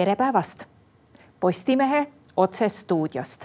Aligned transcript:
tere 0.00 0.16
päevast 0.16 0.64
Postimehe 1.40 2.06
otsestuudiost. 2.36 3.44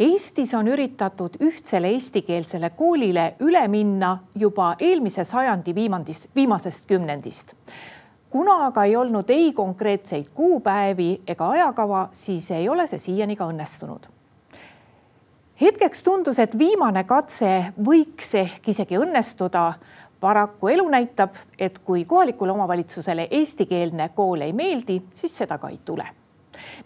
Eestis 0.00 0.54
on 0.54 0.68
üritatud 0.68 1.38
ühtsele 1.40 1.88
eestikeelsele 1.88 2.70
koolile 2.70 3.36
üle 3.40 3.62
minna 3.68 4.18
juba 4.34 4.74
eelmise 4.80 5.24
sajandi 5.24 5.74
viimandis, 5.74 6.28
viimasest 6.34 6.84
kümnendist. 6.86 7.54
kuna 8.30 8.66
aga 8.66 8.84
ei 8.84 8.96
olnud 8.96 9.30
ei 9.30 9.52
konkreetseid 9.52 10.26
kuupäevi 10.34 11.22
ega 11.26 11.48
ajakava, 11.48 12.08
siis 12.12 12.50
ei 12.50 12.68
ole 12.68 12.86
see 12.86 12.98
siiani 12.98 13.36
ka 13.36 13.46
õnnestunud. 13.48 14.06
hetkeks 15.60 16.02
tundus, 16.02 16.38
et 16.38 16.58
viimane 16.58 17.04
katse 17.04 17.72
võiks 17.80 18.34
ehk 18.34 18.68
isegi 18.68 18.98
õnnestuda 18.98 19.72
paraku 20.22 20.68
elu 20.68 20.88
näitab, 20.88 21.34
et 21.58 21.78
kui 21.78 22.04
kohalikule 22.04 22.52
omavalitsusele 22.52 23.26
eestikeelne 23.30 24.08
kool 24.14 24.46
ei 24.46 24.52
meeldi, 24.54 25.00
siis 25.12 25.34
seda 25.42 25.58
ka 25.58 25.70
ei 25.72 25.80
tule. 25.84 26.06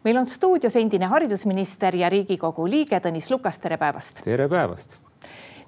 meil 0.04 0.16
on 0.16 0.26
stuudios 0.26 0.76
endine 0.76 1.06
haridusminister 1.06 1.96
ja 1.96 2.08
Riigikogu 2.08 2.68
liige 2.70 3.00
Tõnis 3.02 3.28
Lukas, 3.30 3.58
tere 3.60 3.76
päevast. 3.76 4.22
tere 4.24 4.48
päevast. 4.48 4.96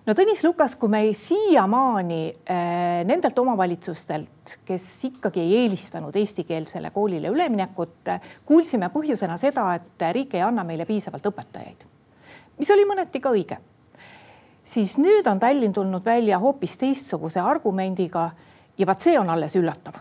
no 0.06 0.14
Tõnis 0.16 0.44
Lukas, 0.44 0.76
kui 0.80 0.88
me 0.88 1.02
siiamaani 1.12 2.22
äh, 2.50 3.04
nendelt 3.04 3.38
omavalitsustelt, 3.38 4.58
kes 4.64 4.90
ikkagi 5.04 5.44
ei 5.44 5.56
eelistanud 5.62 6.16
eestikeelsele 6.16 6.90
koolile 6.90 7.28
üleminekut, 7.28 8.14
kuulsime 8.46 8.88
põhjusena 8.94 9.36
seda, 9.36 9.74
et 9.74 10.12
riik 10.12 10.34
ei 10.34 10.46
anna 10.46 10.64
meile 10.64 10.88
piisavalt 10.88 11.34
õpetajaid, 11.34 11.84
mis 12.58 12.70
oli 12.70 12.88
mõneti 12.88 13.20
ka 13.20 13.36
õige 13.36 13.60
siis 14.68 14.98
nüüd 15.00 15.26
on 15.30 15.40
Tallinn 15.40 15.72
tulnud 15.72 16.04
välja 16.04 16.38
hoopis 16.42 16.76
teistsuguse 16.80 17.40
argumendiga 17.40 18.28
ja 18.78 18.86
vaat 18.86 19.04
see 19.06 19.18
on 19.18 19.30
alles 19.30 19.56
üllatav. 19.56 19.96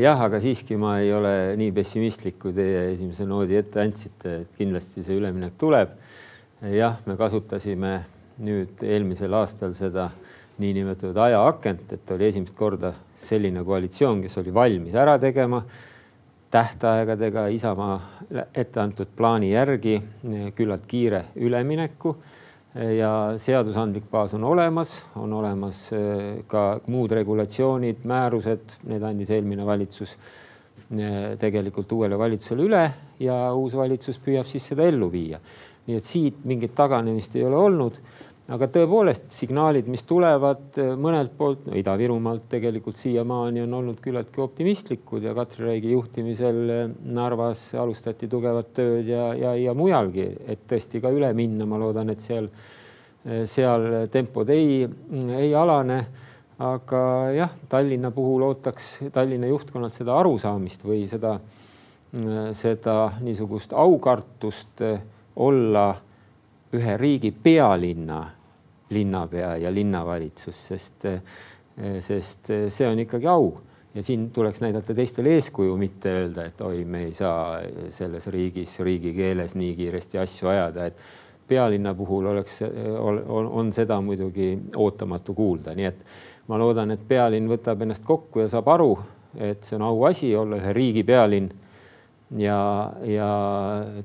jah, 0.00 0.20
aga 0.20 0.40
siiski 0.40 0.76
ma 0.76 0.98
ei 1.00 1.12
ole 1.14 1.56
nii 1.56 1.72
pessimistlik, 1.72 2.36
kui 2.38 2.52
teie 2.52 2.90
esimese 2.92 3.24
noodi 3.24 3.56
ette 3.56 3.80
andsite, 3.80 4.34
et 4.42 4.58
kindlasti 4.58 5.04
see 5.06 5.16
üleminek 5.16 5.56
tuleb. 5.58 5.94
jah, 6.60 6.98
me 7.06 7.16
kasutasime 7.16 7.94
nüüd 8.44 8.82
eelmisel 8.84 9.32
aastal 9.36 9.72
seda 9.76 10.10
niinimetatud 10.60 11.16
ajaakent, 11.16 11.94
et 11.96 12.10
oli 12.12 12.28
esimest 12.28 12.54
korda 12.56 12.92
selline 13.16 13.64
koalitsioon, 13.64 14.20
kes 14.20 14.36
oli 14.42 14.52
valmis 14.54 14.94
ära 14.94 15.16
tegema 15.18 15.62
tähtaegadega 16.50 17.46
Isamaa 17.54 17.96
ette 18.54 18.80
antud 18.80 19.08
plaani 19.16 19.52
järgi 19.52 19.96
küllalt 20.58 20.84
kiire 20.90 21.24
ülemineku 21.36 22.16
ja 22.74 23.12
seadusandlik 23.40 24.06
baas 24.10 24.34
on 24.34 24.44
olemas, 24.44 25.00
on 25.18 25.32
olemas 25.32 25.88
äh, 25.92 26.44
ka 26.46 26.80
muud 26.86 27.12
regulatsioonid, 27.18 28.04
määrused, 28.06 28.76
need 28.90 29.02
andis 29.06 29.32
eelmine 29.34 29.66
valitsus 29.66 30.14
äh, 30.14 31.34
tegelikult 31.40 31.92
uuele 31.92 32.18
valitsusele 32.18 32.66
üle 32.68 32.84
ja 33.20 33.40
uus 33.58 33.74
valitsus 33.78 34.20
püüab 34.22 34.46
siis 34.46 34.70
seda 34.70 34.86
ellu 34.86 35.10
viia. 35.12 35.40
nii 35.86 35.96
et 35.96 36.04
siit 36.06 36.44
mingit 36.46 36.74
taganemist 36.76 37.34
ei 37.34 37.42
ole 37.48 37.56
olnud 37.56 37.96
aga 38.50 38.66
tõepoolest 38.74 39.28
signaalid, 39.30 39.86
mis 39.90 40.02
tulevad 40.08 40.78
eh, 40.80 40.92
mõnelt 40.98 41.36
poolt, 41.38 41.68
no 41.70 41.76
Ida-Virumaalt 41.78 42.48
tegelikult 42.50 42.98
siiamaani 42.98 43.62
on 43.62 43.76
olnud 43.78 44.00
küllaltki 44.02 44.42
optimistlikud 44.42 45.22
ja 45.26 45.34
Katri 45.36 45.68
Raigi 45.68 45.92
juhtimisel 45.94 46.58
eh, 46.74 46.80
Narvas 47.14 47.62
alustati 47.78 48.28
tugevat 48.30 48.72
tööd 48.74 49.10
ja, 49.10 49.28
ja, 49.38 49.54
ja 49.58 49.74
mujalgi, 49.78 50.26
et 50.50 50.66
tõesti 50.70 51.02
ka 51.02 51.12
üle 51.14 51.30
minna, 51.38 51.68
ma 51.70 51.78
loodan, 51.78 52.10
et 52.10 52.24
seal, 52.24 52.50
eh, 53.22 53.44
seal 53.50 53.86
tempod 54.10 54.50
ei, 54.54 54.82
ei 55.38 55.54
alane. 55.54 56.02
aga 56.60 57.02
jah, 57.32 57.52
Tallinna 57.72 58.10
puhul 58.12 58.42
ootaks 58.44 58.88
Tallinna 59.14 59.48
juhtkonnalt 59.48 59.94
seda 59.94 60.18
arusaamist 60.20 60.82
või 60.84 61.06
seda, 61.08 61.38
seda 62.52 62.96
niisugust 63.22 63.72
aukartust 63.72 64.82
olla 65.40 65.86
ühe 66.76 66.96
riigi 67.00 67.30
pealinna 67.32 68.20
linnapea 68.90 69.56
ja 69.56 69.70
linnavalitsus, 69.74 70.66
sest, 70.72 71.06
sest 72.00 72.50
see 72.68 72.88
on 72.88 72.98
ikkagi 73.06 73.28
au 73.30 73.52
ja 73.94 74.02
siin 74.02 74.30
tuleks 74.30 74.60
näidata 74.60 74.94
teistele 74.94 75.34
eeskuju, 75.34 75.76
mitte 75.76 76.12
öelda, 76.12 76.44
et 76.46 76.60
oi, 76.60 76.84
me 76.84 77.04
ei 77.08 77.14
saa 77.14 77.60
selles 77.90 78.26
riigis, 78.30 78.78
riigikeeles 78.80 79.54
nii 79.58 79.74
kiiresti 79.76 80.18
asju 80.18 80.48
ajada, 80.48 80.86
et 80.86 80.98
pealinna 81.50 81.94
puhul 81.94 82.26
oleks, 82.30 82.60
on, 82.98 83.46
on 83.46 83.72
seda 83.74 83.98
muidugi 84.00 84.52
ootamatu 84.76 85.34
kuulda, 85.34 85.74
nii 85.74 85.88
et 85.88 86.04
ma 86.48 86.58
loodan, 86.58 86.94
et 86.94 87.02
pealinn 87.08 87.50
võtab 87.50 87.82
ennast 87.82 88.06
kokku 88.06 88.44
ja 88.44 88.48
saab 88.50 88.70
aru, 88.70 88.92
et 89.38 89.66
see 89.66 89.78
on 89.78 89.86
auasi 89.88 90.34
olla 90.38 90.58
ühe 90.62 90.74
riigi 90.74 91.02
pealinn 91.06 91.50
ja, 92.38 92.60
ja 93.06 93.30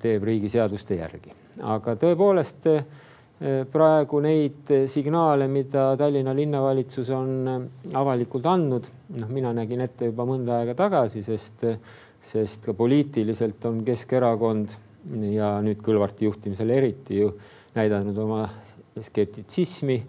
teeb 0.02 0.26
riigi 0.26 0.50
seaduste 0.50 0.98
järgi. 0.98 1.34
aga 1.62 1.94
tõepoolest 2.02 2.70
Eh, 2.70 2.84
praegu 3.72 4.22
neid 4.24 4.70
eh, 4.72 4.86
signaale, 4.88 5.48
mida 5.52 5.90
Tallinna 6.00 6.34
linnavalitsus 6.34 7.10
on 7.12 7.32
eh, 7.52 7.66
avalikult 8.00 8.46
andnud, 8.48 8.88
noh, 9.20 9.32
mina 9.34 9.52
nägin 9.56 9.84
ette 9.84 10.08
juba 10.12 10.24
mõnda 10.30 10.62
aega 10.62 10.76
tagasi, 10.78 11.24
sest, 11.26 11.66
sest 12.24 12.70
ka 12.70 12.76
poliitiliselt 12.78 13.68
on 13.68 13.84
Keskerakond 13.88 14.78
ja 15.36 15.58
nüüd 15.62 15.84
Kõlvarti 15.86 16.30
juhtimisel 16.30 16.72
eriti 16.78 17.20
ju 17.20 17.34
näidanud 17.76 18.18
oma 18.24 18.46
skeptitsismi 19.04 20.00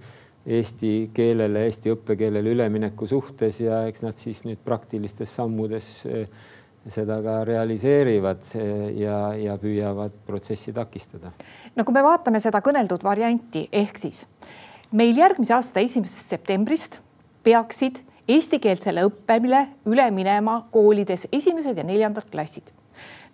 eesti 0.47 0.93
keelele, 1.11 1.65
eesti 1.67 1.91
õppekeelele 1.91 2.55
ülemineku 2.55 3.09
suhtes 3.11 3.59
ja 3.65 3.83
eks 3.91 4.05
nad 4.07 4.17
siis 4.17 4.45
nüüd 4.47 4.63
praktilistes 4.65 5.35
sammudes 5.35 6.07
seda 6.93 7.19
ka 7.25 7.41
realiseerivad 7.47 8.45
ja, 8.97 9.19
ja 9.39 9.57
püüavad 9.61 10.15
protsessi 10.27 10.73
takistada. 10.75 11.33
no 11.75 11.85
kui 11.85 11.95
me 11.95 12.05
vaatame 12.07 12.41
seda 12.43 12.63
kõneldud 12.65 13.05
varianti, 13.05 13.67
ehk 13.73 13.99
siis 13.99 14.25
meil 14.93 15.17
järgmise 15.19 15.55
aasta 15.57 15.83
esimesest 15.83 16.35
septembrist 16.35 17.01
peaksid 17.47 18.03
eestikeelsele 18.29 19.05
õppele 19.07 19.63
üle 19.87 20.09
minema 20.15 20.61
koolides 20.75 21.29
esimesed 21.33 21.79
ja 21.79 21.87
neljandad 21.87 22.31
klassid. 22.31 22.73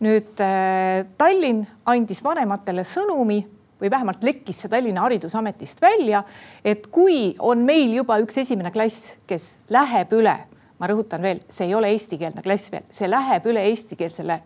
nüüd 0.03 0.41
äh, 0.43 1.05
Tallinn 1.19 1.67
andis 1.87 2.23
vanematele 2.25 2.83
sõnumi 2.89 3.43
või 3.83 3.91
vähemalt 3.91 4.23
lekkis 4.23 4.63
see 4.63 4.71
Tallinna 4.71 5.03
Haridusametist 5.05 5.81
välja, 5.83 6.23
et 6.65 6.87
kui 6.91 7.35
on 7.39 7.65
meil 7.67 7.95
juba 7.97 8.19
üks 8.23 8.39
esimene 8.43 8.71
klass, 8.75 9.17
kes 9.27 9.57
läheb 9.71 10.13
üle 10.15 10.37
ma 10.83 10.89
rõhutan 10.91 11.23
veel, 11.23 11.45
see 11.47 11.69
ei 11.69 11.77
ole 11.79 11.93
eestikeelne 11.95 12.43
klass 12.43 12.73
veel, 12.73 12.89
see 12.91 13.07
läheb 13.07 13.45
üle 13.53 13.63
eestikeelsele 13.71 14.41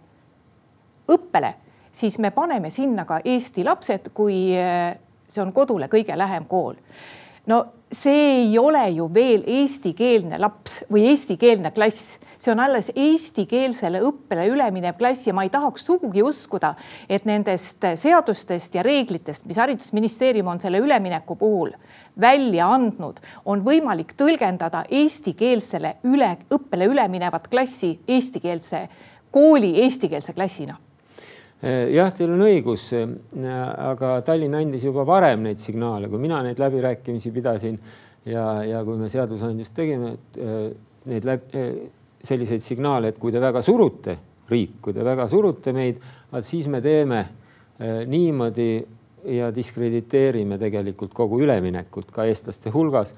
õppele, 1.14 1.54
siis 1.96 2.18
me 2.20 2.28
paneme 2.34 2.68
sinna 2.70 3.06
ka 3.08 3.22
eesti 3.24 3.64
lapsed, 3.64 4.10
kui 4.12 4.50
eh, 4.52 4.98
see 5.24 5.40
on 5.40 5.54
kodule 5.56 5.88
kõige 5.88 6.18
lähem 6.18 6.44
kool. 6.50 6.76
no 7.48 7.64
see 7.92 8.42
ei 8.42 8.58
ole 8.58 8.82
ju 8.90 9.06
veel 9.14 9.46
eestikeelne 9.46 10.36
laps 10.42 10.82
või 10.92 11.06
eestikeelne 11.12 11.70
klass. 11.70 12.18
See 12.36 12.50
on 12.52 12.60
alles 12.60 12.90
eestikeelsele 12.92 14.02
õppele 14.04 14.44
üleminev 14.50 14.98
klass 14.98 15.24
ja 15.26 15.32
ma 15.32 15.46
ei 15.46 15.50
tahaks 15.50 15.86
sugugi 15.86 16.20
uskuda, 16.22 16.74
et 17.08 17.24
nendest 17.24 17.86
seadustest 17.96 18.74
ja 18.74 18.82
reeglitest, 18.84 19.46
mis 19.46 19.56
haridusministeerium 19.56 20.50
on 20.52 20.60
selle 20.60 20.82
ülemineku 20.84 21.38
puhul 21.40 21.72
välja 22.20 22.70
andnud, 22.72 23.20
on 23.44 23.62
võimalik 23.64 24.14
tõlgendada 24.16 24.84
eestikeelsele 24.90 25.96
üle, 26.08 26.32
õppele 26.52 26.88
üleminevat 26.88 27.48
klassi 27.52 27.92
eestikeelse 28.08 28.86
kooli 29.30 29.74
eestikeelse 29.84 30.32
klassina. 30.36 30.78
Jah, 31.66 32.10
teil 32.12 32.34
on 32.34 32.42
õigus, 32.44 32.90
aga 32.92 34.10
Tallinn 34.24 34.54
andis 34.58 34.84
juba 34.84 35.06
varem 35.08 35.46
neid 35.46 35.60
signaale, 35.60 36.10
kui 36.12 36.20
mina 36.20 36.42
neid 36.44 36.60
läbirääkimisi 36.60 37.32
pidasin 37.32 37.78
ja, 38.28 38.44
ja 38.64 38.82
kui 38.84 38.98
me 39.00 39.08
seadusandlust 39.08 39.74
tegime, 39.74 40.12
neid 41.08 41.24
läbi, 41.24 41.64
selliseid 42.26 42.60
signaale, 42.60 43.12
et 43.12 43.18
kui 43.18 43.32
te 43.32 43.40
väga 43.40 43.62
surute, 43.64 44.18
riik, 44.50 44.76
kui 44.84 44.94
te 44.94 45.04
väga 45.04 45.26
surute 45.32 45.72
meid, 45.74 46.04
siis 46.44 46.68
me 46.70 46.82
teeme 46.84 47.24
niimoodi 48.06 48.70
ja 49.26 49.50
diskrediteerime 49.54 50.58
tegelikult 50.58 51.14
kogu 51.14 51.40
üleminekut 51.42 52.10
ka 52.14 52.24
eestlaste 52.28 52.70
hulgas 52.74 53.14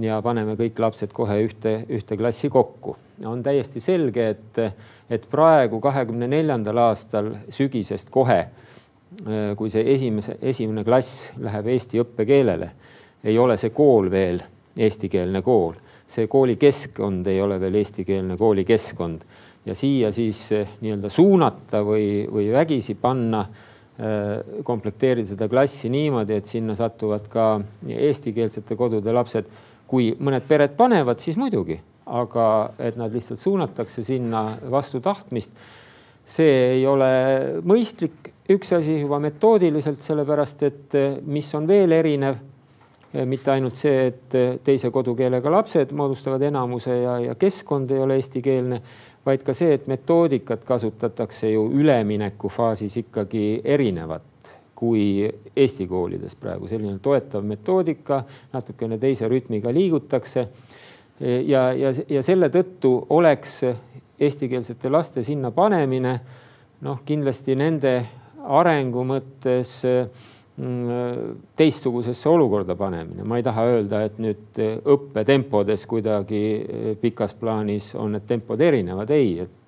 ja 0.00 0.18
paneme 0.22 0.56
kõik 0.58 0.78
lapsed 0.82 1.12
kohe 1.14 1.36
ühte, 1.44 1.74
ühte 1.88 2.16
klassi 2.18 2.50
kokku. 2.50 2.96
on 3.24 3.42
täiesti 3.42 3.80
selge, 3.80 4.28
et, 4.28 4.58
et 5.10 5.28
praegu 5.30 5.80
kahekümne 5.80 6.26
neljandal 6.28 6.78
aastal 6.88 7.30
sügisest 7.48 8.10
kohe, 8.10 8.46
kui 9.56 9.70
see 9.70 9.84
esimese, 9.94 10.36
esimene 10.42 10.84
klass 10.84 11.30
läheb 11.38 11.68
eesti 11.70 12.00
õppekeelele, 12.02 12.70
ei 13.24 13.38
ole 13.38 13.56
see 13.56 13.70
kool 13.70 14.10
veel 14.10 14.42
eestikeelne 14.76 15.42
kool, 15.42 15.76
see 16.06 16.26
kooli 16.26 16.56
keskkond 16.58 17.26
ei 17.30 17.40
ole 17.40 17.60
veel 17.60 17.78
eestikeelne 17.78 18.36
koolikeskkond 18.36 19.22
ja 19.64 19.74
siia 19.78 20.10
siis 20.12 20.48
nii-öelda 20.80 21.08
suunata 21.08 21.84
või, 21.86 22.26
või 22.26 22.50
vägisi 22.52 22.98
panna 22.98 23.44
Äh, 23.44 23.73
komplekteerida 24.66 25.28
seda 25.28 25.46
klassi 25.48 25.88
niimoodi, 25.92 26.34
et 26.34 26.50
sinna 26.50 26.74
satuvad 26.74 27.28
ka 27.30 27.60
eestikeelsete 27.86 28.76
kodude 28.76 29.14
lapsed. 29.14 29.46
kui 29.86 30.14
mõned 30.18 30.42
pered 30.48 30.72
panevad, 30.74 31.20
siis 31.20 31.36
muidugi, 31.36 31.76
aga 32.06 32.72
et 32.80 32.96
nad 32.96 33.12
lihtsalt 33.12 33.38
suunatakse 33.38 34.02
sinna 34.02 34.46
vastu 34.70 35.00
tahtmist. 35.00 35.50
see 36.24 36.80
ei 36.80 36.86
ole 36.86 37.60
mõistlik, 37.62 38.32
üks 38.50 38.72
asi 38.72 39.00
juba 39.00 39.18
metoodiliselt, 39.20 40.00
sellepärast 40.00 40.62
et 40.62 40.96
mis 41.26 41.54
on 41.54 41.68
veel 41.68 41.92
erinev 41.92 42.40
mitte 43.24 43.52
ainult 43.52 43.76
see, 43.78 44.08
et 44.08 44.36
teise 44.64 44.90
kodukeelega 44.90 45.50
lapsed 45.50 45.92
moodustavad 45.92 46.42
enamuse 46.42 46.96
ja, 46.96 47.18
ja 47.28 47.34
keskkond 47.38 47.92
ei 47.94 48.00
ole 48.02 48.16
eestikeelne, 48.18 48.80
vaid 49.26 49.42
ka 49.44 49.54
see, 49.56 49.74
et 49.74 49.88
metoodikat 49.88 50.64
kasutatakse 50.64 51.50
ju 51.50 51.66
üleminekufaasis 51.72 52.96
ikkagi 53.04 53.60
erinevat 53.64 54.24
kui 54.74 55.30
Eesti 55.56 55.86
koolides 55.86 56.34
praegu, 56.36 56.68
selline 56.68 56.98
toetav 57.02 57.44
metoodika, 57.46 58.24
natukene 58.52 58.98
teise 58.98 59.28
rütmiga 59.30 59.72
liigutakse. 59.72 60.48
ja, 61.46 61.72
ja, 61.72 61.92
ja 62.08 62.22
selle 62.22 62.48
tõttu 62.48 63.06
oleks 63.10 63.60
eestikeelsete 64.20 64.90
laste 64.90 65.22
sinna 65.22 65.50
panemine 65.50 66.18
noh, 66.80 67.00
kindlasti 67.06 67.54
nende 67.54 68.00
arengu 68.44 69.04
mõttes 69.06 69.78
Mm, 69.84 70.33
teistsugusesse 71.56 72.28
olukorda 72.28 72.76
panemine. 72.76 73.24
ma 73.24 73.36
ei 73.36 73.42
taha 73.42 73.64
öelda, 73.72 74.04
et 74.06 74.20
nüüd 74.22 74.60
eh, 74.62 74.76
õppetempodes 74.78 75.86
kuidagi 75.90 76.42
eh, 76.62 76.88
pikas 77.00 77.34
plaanis 77.34 77.94
on 77.98 78.14
need 78.14 78.26
tempod 78.28 78.60
erinevad, 78.62 79.10
ei, 79.10 79.40
et 79.42 79.60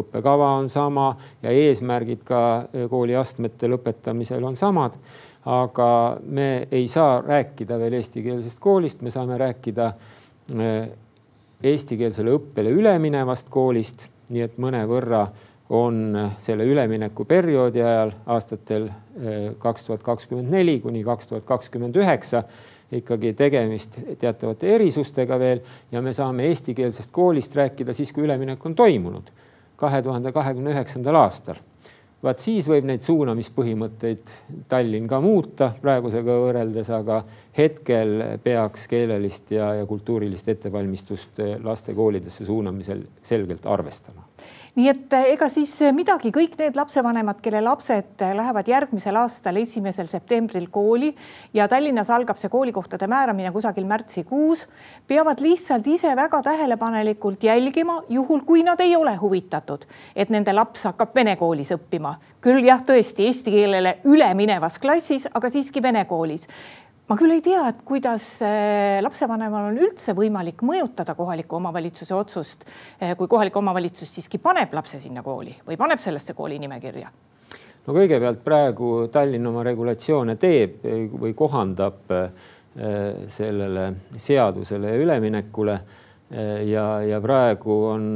õppekava 0.00 0.54
on 0.56 0.70
sama 0.72 1.10
ja 1.42 1.52
eesmärgid 1.52 2.22
ka 2.24 2.40
kooliastmete 2.88 3.68
lõpetamisel 3.68 4.44
on 4.48 4.56
samad. 4.56 4.96
aga 5.46 6.16
me 6.24 6.66
ei 6.72 6.88
saa 6.88 7.20
rääkida 7.22 7.76
veel 7.78 7.92
eestikeelsest 8.00 8.58
koolist, 8.58 9.02
me 9.02 9.10
saame 9.10 9.36
rääkida 9.38 9.92
eestikeelsele 11.62 12.32
õppele 12.32 12.72
üleminevast 12.72 13.52
koolist, 13.52 14.08
nii 14.32 14.42
et 14.42 14.56
mõnevõrra 14.58 15.26
on 15.70 16.30
selle 16.38 16.64
üleminekuperioodi 16.64 17.82
ajal 17.82 18.12
aastatel 18.26 18.86
eh, 18.86 19.52
kaks 19.58 19.84
tuhat 19.84 20.02
kakskümmend 20.02 20.50
neli 20.50 20.78
kuni 20.80 21.04
kaks 21.04 21.26
tuhat 21.26 21.44
kakskümmend 21.44 21.96
üheksa 21.96 22.44
ikkagi 22.92 23.32
tegemist 23.34 23.98
teatavate 24.18 24.74
erisustega 24.76 25.38
veel 25.38 25.62
ja 25.92 26.02
me 26.02 26.12
saame 26.14 26.46
eestikeelsest 26.52 27.10
koolist 27.12 27.56
rääkida 27.56 27.94
siis, 27.94 28.12
kui 28.12 28.24
üleminek 28.24 28.66
on 28.66 28.74
toimunud 28.74 29.32
kahe 29.76 30.02
tuhande 30.02 30.32
kahekümne 30.32 30.70
üheksandal 30.70 31.18
aastal. 31.18 31.58
vaat 32.22 32.38
siis 32.40 32.66
võib 32.70 32.86
neid 32.88 33.02
suunamispõhimõtteid 33.04 34.30
Tallinn 34.68 35.06
ka 35.10 35.18
muuta 35.20 35.68
praegusega 35.82 36.38
võrreldes, 36.42 36.88
aga 36.90 37.20
hetkel 37.58 38.38
peaks 38.42 38.86
keelelist 38.88 39.50
ja, 39.50 39.74
ja 39.80 39.86
kultuurilist 39.86 40.48
ettevalmistust 40.48 41.42
laste 41.62 41.94
koolidesse 41.94 42.46
suunamisel 42.46 43.02
selgelt 43.22 43.66
arvestama 43.66 44.24
nii 44.76 44.88
et 44.90 45.14
eh, 45.16 45.30
ega 45.32 45.48
siis 45.48 45.70
eh, 45.84 45.92
midagi, 45.96 46.30
kõik 46.34 46.56
need 46.60 46.76
lapsevanemad, 46.76 47.40
kelle 47.44 47.62
lapsed 47.64 48.20
eh, 48.24 48.34
lähevad 48.36 48.68
järgmisel 48.68 49.16
aastal, 49.16 49.56
esimesel 49.60 50.08
septembril 50.10 50.68
kooli 50.72 51.14
ja 51.56 51.68
Tallinnas 51.68 52.10
algab 52.12 52.36
see 52.40 52.52
koolikohtade 52.52 53.08
määramine 53.08 53.52
kusagil 53.54 53.88
märtsikuus, 53.88 54.66
peavad 55.08 55.40
lihtsalt 55.40 55.88
ise 55.88 56.12
väga 56.16 56.42
tähelepanelikult 56.44 57.48
jälgima, 57.48 58.02
juhul 58.12 58.44
kui 58.44 58.64
nad 58.66 58.80
ei 58.84 58.96
ole 58.96 59.16
huvitatud, 59.16 59.88
et 60.14 60.32
nende 60.32 60.52
laps 60.52 60.84
hakkab 60.90 61.14
vene 61.16 61.36
koolis 61.40 61.72
õppima. 61.76 62.16
küll 62.46 62.62
jah, 62.62 62.82
tõesti 62.84 63.24
eesti 63.26 63.50
keelele 63.50 63.96
üleminevas 64.04 64.76
klassis, 64.78 65.24
aga 65.34 65.48
siiski 65.50 65.82
vene 65.82 66.04
koolis 66.04 66.46
ma 67.06 67.16
küll 67.18 67.36
ei 67.36 67.42
tea, 67.44 67.68
et 67.70 67.82
kuidas 67.86 68.24
äh, 68.44 68.98
lapsevanemal 69.04 69.70
on 69.70 69.78
üldse 69.78 70.14
võimalik 70.16 70.64
mõjutada 70.66 71.14
kohaliku 71.18 71.60
omavalitsuse 71.60 72.14
otsust, 72.16 72.66
äh, 72.98 73.14
kui 73.18 73.30
kohalik 73.30 73.56
omavalitsus 73.56 74.10
siiski 74.16 74.40
paneb 74.42 74.74
lapse 74.74 75.00
sinna 75.02 75.22
kooli 75.26 75.54
või 75.68 75.78
paneb 75.78 76.02
sellesse 76.02 76.34
kooli 76.34 76.58
nimekirja. 76.62 77.12
no 77.86 77.94
kõigepealt 77.94 78.42
praegu 78.44 78.90
Tallinn 79.12 79.46
oma 79.46 79.62
regulatsioone 79.66 80.36
teeb 80.36 80.82
või 81.20 81.34
kohandab 81.34 82.10
sellele 83.32 83.84
seadusele 84.20 84.90
üleminekule 85.00 85.76
ja, 86.68 86.82
ja 87.08 87.20
praegu 87.24 87.76
on 87.88 88.10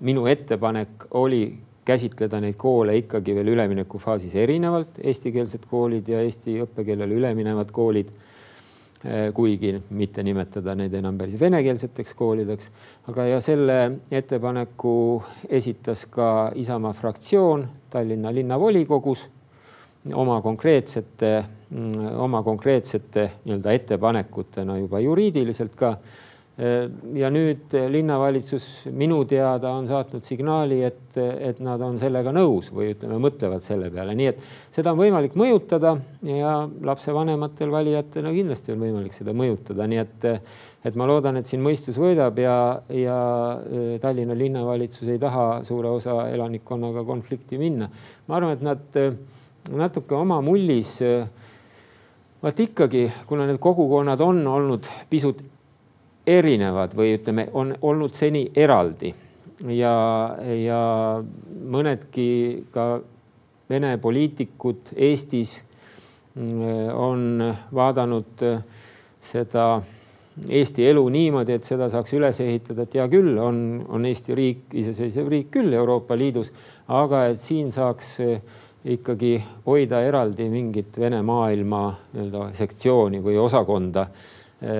minu 0.00 0.26
ettepanek 0.26 1.06
oli 1.20 1.44
käsitleda 1.86 2.40
neid 2.42 2.56
koole 2.58 2.96
ikkagi 2.98 3.34
veel 3.36 3.52
üleminekufaasis 3.54 4.34
erinevalt, 4.42 4.98
eestikeelsed 5.02 5.68
koolid 5.70 6.08
ja 6.10 6.22
eesti 6.24 6.58
õppekeelele 6.64 7.20
üleminevad 7.20 7.70
koolid. 7.74 8.10
Eh, 9.06 9.28
kuigi 9.36 9.74
mitte 9.94 10.22
nimetada 10.24 10.74
neid 10.74 10.94
enam 10.96 11.18
päris 11.20 11.36
venekeelseteks 11.38 12.14
koolideks, 12.16 12.70
aga 13.12 13.26
ja 13.28 13.40
selle 13.44 13.76
ettepaneku 14.10 15.22
esitas 15.52 16.06
ka 16.10 16.50
Isamaa 16.56 16.94
fraktsioon 16.96 17.66
Tallinna 17.92 18.32
linnavolikogus 18.34 19.26
oma 20.14 20.40
konkreetsete, 20.40 21.44
mm, 21.70 22.16
oma 22.24 22.42
konkreetsete 22.42 23.28
nii-öelda 23.44 23.76
ettepanekutena 23.76 24.78
juba 24.78 25.00
juriidiliselt 25.04 25.76
ka 25.76 25.92
ja 26.56 27.28
nüüd 27.28 27.74
äh, 27.76 27.84
linnavalitsus 27.92 28.86
minu 28.96 29.18
teada 29.28 29.74
on 29.76 29.84
saatnud 29.88 30.24
signaali, 30.24 30.78
et, 30.88 31.16
et 31.20 31.58
nad 31.60 31.80
on 31.84 31.98
sellega 32.00 32.32
nõus 32.32 32.70
või 32.72 32.94
ütleme, 32.94 33.18
mõtlevad 33.20 33.60
selle 33.64 33.90
peale, 33.92 34.14
nii 34.16 34.28
et 34.30 34.38
seda 34.72 34.94
on 34.94 35.02
võimalik 35.02 35.34
mõjutada 35.36 35.92
ja 36.24 36.54
lapsevanematel, 36.88 37.68
valijatel 37.72 38.24
no 38.24 38.32
kindlasti 38.32 38.72
on 38.72 38.86
võimalik 38.86 39.12
seda 39.12 39.34
mõjutada, 39.36 39.84
nii 39.84 40.00
et, 40.00 40.24
et 40.88 40.96
ma 40.96 41.08
loodan, 41.10 41.36
et 41.36 41.50
siin 41.50 41.60
mõistus 41.64 41.98
võidab 42.00 42.40
ja, 42.40 42.54
ja 42.88 43.18
äh, 43.60 43.90
Tallinna 44.00 44.36
linnavalitsus 44.38 45.10
ei 45.12 45.20
taha 45.20 45.58
suure 45.68 45.90
osa 45.92 46.22
elanikkonnaga 46.30 47.04
konflikti 47.04 47.60
minna. 47.60 47.90
ma 48.28 48.38
arvan, 48.38 48.56
et 48.56 48.64
nad 48.64 49.76
natuke 49.76 50.16
oma 50.16 50.40
mullis 50.40 51.02
vaat 52.40 52.64
ikkagi, 52.64 53.04
kuna 53.28 53.44
need 53.44 53.60
kogukonnad 53.60 54.24
on 54.24 54.40
olnud 54.46 54.88
pisut 55.12 55.44
erinevad 56.26 56.94
või 56.96 57.14
ütleme, 57.16 57.48
on 57.52 57.74
olnud 57.82 58.14
seni 58.14 58.46
eraldi. 58.56 59.12
Ja, 59.72 60.36
ja 60.42 60.80
mõnedki 61.72 62.28
ka 62.74 62.96
Vene 63.66 63.96
poliitikud 63.98 64.92
Eestis 64.94 65.56
mm, 66.38 66.92
on 66.94 67.40
vaadanud 67.74 68.44
seda 69.18 69.64
Eesti 70.52 70.84
elu 70.84 71.02
niimoodi, 71.08 71.56
et 71.56 71.64
seda 71.64 71.88
saaks 71.90 72.12
üles 72.14 72.38
ehitada, 72.44 72.84
et 72.84 72.94
hea 72.94 73.06
küll, 73.10 73.32
on, 73.40 73.80
on 73.88 74.04
Eesti 74.06 74.36
riik, 74.36 74.66
iseseisev 74.76 75.30
riik 75.32 75.48
küll 75.56 75.72
Euroopa 75.74 76.14
Liidus, 76.18 76.52
aga 76.92 77.24
et 77.32 77.40
siin 77.40 77.72
saaks 77.74 78.10
ikkagi 78.86 79.32
hoida 79.64 80.02
eraldi 80.06 80.50
mingit 80.52 80.98
Vene 81.00 81.22
maailma 81.26 81.88
nii-öelda 82.12 82.50
sektsiooni 82.54 83.22
või 83.24 83.38
osakonda 83.40 84.06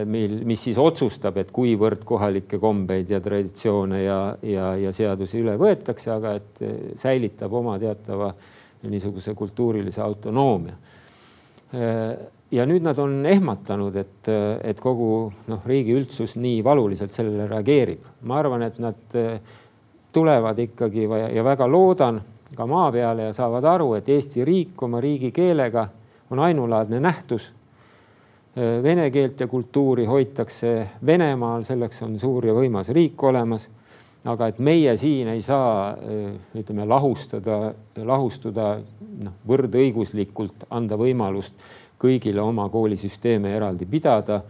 mil, 0.04 0.38
mis 0.49 0.62
siis 0.68 0.78
otsustab, 0.80 1.37
et 1.37 1.50
kuivõrd 1.52 2.04
kohalikke 2.09 2.59
kombeid 2.61 3.11
ja 3.12 3.21
traditsioone 3.21 4.02
ja, 4.02 4.21
ja, 4.42 4.71
ja 4.80 4.92
seadusi 4.92 5.42
üle 5.42 5.56
võetakse, 5.61 6.11
aga 6.14 6.37
et 6.38 6.62
eh, 6.64 6.78
säilitab 6.97 7.52
oma 7.52 7.76
teatava 7.80 8.30
niisuguse 8.87 9.35
kultuurilise 9.37 10.00
autonoomia. 10.04 10.76
Eh, 11.76 12.14
ja 12.56 12.64
nüüd 12.68 12.87
nad 12.87 12.97
on 13.02 13.18
ehmatanud, 13.26 13.99
et, 14.00 14.30
et 14.64 14.80
kogu 14.80 15.11
noh, 15.50 15.66
riigi 15.66 15.97
üldsus 15.99 16.37
nii 16.40 16.62
valuliselt 16.64 17.12
sellele 17.12 17.49
reageerib. 17.50 18.06
ma 18.23 18.38
arvan, 18.38 18.62
et 18.62 18.78
nad 18.78 19.18
tulevad 20.14 20.59
ikkagi 20.62 21.09
ja 21.35 21.45
väga 21.45 21.66
loodan 21.68 22.23
ka 22.56 22.66
maa 22.71 22.88
peale 22.95 23.28
ja 23.28 23.35
saavad 23.35 23.66
aru, 23.66 23.95
et 23.99 24.09
Eesti 24.09 24.45
riik 24.47 24.83
oma 24.83 25.02
riigikeelega 25.02 25.88
on 26.30 26.38
ainulaadne 26.38 27.02
nähtus 27.02 27.50
Äh, 27.50 27.56
vene 28.57 29.11
keelt 29.11 29.41
ja 29.41 29.47
kultuuri 29.47 30.07
hoitakse 30.09 30.89
Venemaal, 31.07 31.65
selleks 31.65 32.03
on 32.07 32.15
suur 32.21 32.47
ja 32.49 32.55
võimas 32.57 32.89
riik 32.95 33.23
olemas. 33.23 33.69
aga 34.27 34.49
et 34.51 34.57
meie 34.59 34.97
siin 34.99 35.29
ei 35.31 35.43
saa, 35.43 35.91
äh, 35.91 36.33
ütleme, 36.59 36.83
lahustada, 36.89 37.75
lahustuda 37.97 38.81
noh, 39.23 39.35
võrdõiguslikult, 39.47 40.67
anda 40.71 40.97
võimalust 40.99 41.55
kõigile 41.99 42.41
oma 42.43 42.69
koolisüsteeme 42.69 43.53
eraldi 43.55 43.87
pidada. 43.87 44.41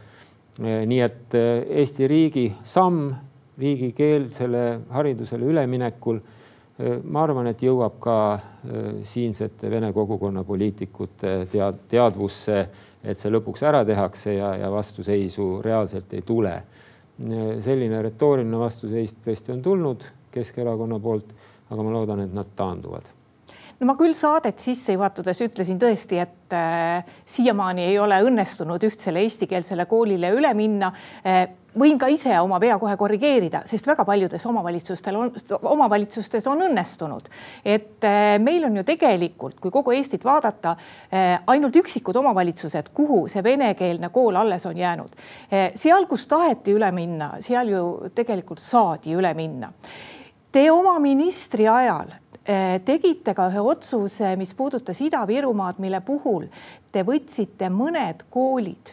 Äh, 0.63 0.87
nii 0.89 1.01
et 1.01 1.35
Eesti 1.69 2.09
riigi 2.09 2.47
samm 2.63 3.13
riigikeelsele 3.59 4.81
haridusele 4.91 5.45
üleminekul 5.45 6.21
ma 6.77 7.23
arvan, 7.23 7.47
et 7.49 7.63
jõuab 7.65 7.95
ka 8.05 8.17
siinsete 9.07 9.71
vene 9.73 9.89
kogukonna 9.97 10.43
poliitikute 10.45 11.47
tead-, 11.49 11.87
teadvusse 11.89 12.59
et 13.07 13.21
see 13.21 13.33
lõpuks 13.33 13.63
ära 13.67 13.83
tehakse 13.87 14.35
ja, 14.37 14.53
ja 14.61 14.71
vastuseisu 14.73 15.61
reaalselt 15.65 16.15
ei 16.17 16.25
tule. 16.27 16.61
selline 17.65 18.03
retooriline 18.05 18.59
vastuseis 18.61 19.15
tõesti 19.25 19.55
on 19.55 19.63
tulnud 19.63 20.05
Keskerakonna 20.37 20.99
poolt, 21.01 21.31
aga 21.71 21.83
ma 21.83 21.93
loodan, 21.95 22.27
et 22.27 22.35
nad 22.35 22.51
taanduvad 22.57 23.16
no 23.81 23.91
ma 23.91 23.97
küll 23.99 24.15
saadet 24.17 24.63
sisse 24.63 24.97
juhatades 24.97 25.43
ütlesin 25.45 25.81
tõesti, 25.81 26.21
et 26.23 26.57
äh, 26.57 27.05
siiamaani 27.29 27.91
ei 27.91 27.99
ole 27.99 28.23
õnnestunud 28.25 28.83
ühtsele 28.89 29.25
eestikeelsele 29.27 29.87
koolile 29.91 30.33
üle 30.37 30.53
minna 30.57 30.93
äh, 31.27 31.47
võin 31.77 31.99
ka 32.01 32.09
ise 32.13 32.33
oma 32.41 32.59
vea 32.61 32.79
kohe 32.81 32.97
korrigeerida, 32.99 33.63
sest 33.69 33.87
väga 33.89 34.05
paljudes 34.09 34.45
omavalitsustel 34.49 35.19
on, 35.21 35.31
omavalitsustes 35.61 36.47
on 36.51 36.65
õnnestunud. 36.69 37.29
et 37.65 38.05
äh, 38.05 38.39
meil 38.41 38.65
on 38.65 38.77
ju 38.77 38.85
tegelikult, 38.85 39.61
kui 39.61 39.71
kogu 39.71 39.93
Eestit 39.93 40.25
vaadata, 40.25 40.77
äh, 41.13 41.39
ainult 41.47 41.77
üksikud 41.77 42.17
omavalitsused, 42.17 42.93
kuhu 42.95 43.27
see 43.29 43.45
venekeelne 43.45 44.11
kool 44.13 44.37
alles 44.37 44.67
on 44.67 44.77
jäänud. 44.77 45.17
Äh, 45.53 45.71
seal, 45.75 46.07
kus 46.07 46.27
taheti 46.27 46.75
üle 46.77 46.91
minna, 46.93 47.37
seal 47.41 47.69
ju 47.69 48.11
tegelikult 48.15 48.61
saadi 48.61 49.17
üle 49.17 49.35
minna. 49.35 49.73
Te 50.53 50.71
oma 50.73 50.97
ministri 51.03 51.67
ajal 51.69 52.15
tegite 52.87 53.35
ka 53.35 53.49
ühe 53.51 53.63
otsuse, 53.63 54.37
mis 54.39 54.55
puudutas 54.55 55.01
Ida-Virumaad, 55.03 55.81
mille 55.83 55.99
puhul 56.07 56.47
te 56.95 57.03
võtsite 57.03 57.67
mõned 57.75 58.23
koolid 58.31 58.93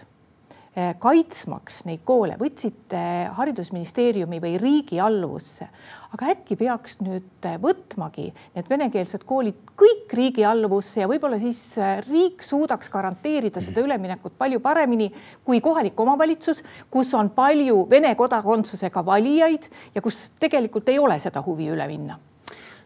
eh, 0.73 0.95
kaitsmaks 0.99 1.83
neid 1.85 2.01
koole, 2.07 2.33
võtsite 2.41 3.03
haridusministeeriumi 3.37 4.41
või 4.41 4.57
riigi 4.57 4.99
alluvusse. 4.99 5.69
aga 6.13 6.31
äkki 6.33 6.57
peaks 6.57 6.99
nüüd 7.01 7.45
võtmagi 7.61 8.27
need 8.55 8.67
venekeelsed 8.69 9.23
koolid 9.25 9.61
kõik 9.77 10.11
riigi 10.13 10.45
alluvusse 10.45 11.01
ja 11.01 11.07
võib-olla 11.07 11.39
siis 11.39 11.77
riik 12.09 12.41
suudaks 12.41 12.89
garanteerida 12.89 13.61
seda 13.61 13.85
üleminekut 13.85 14.33
palju 14.37 14.59
paremini 14.59 15.11
kui 15.45 15.61
kohalik 15.61 15.99
omavalitsus, 15.99 16.63
kus 16.89 17.13
on 17.13 17.29
palju 17.29 17.87
Vene 17.89 18.15
kodakondsusega 18.15 19.05
valijaid 19.05 19.69
ja 19.95 20.01
kus 20.01 20.31
tegelikult 20.39 20.89
ei 20.89 20.99
ole 20.99 21.19
seda 21.19 21.41
huvi 21.45 21.69
üle 21.69 21.87
minna 21.87 22.19